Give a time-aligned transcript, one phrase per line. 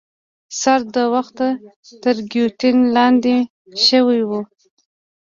[0.59, 1.47] سر د وخته
[2.03, 3.37] تر ګیوتین لاندي
[3.85, 4.41] شوی وو.